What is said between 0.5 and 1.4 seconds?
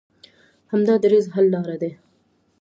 همدا دریځ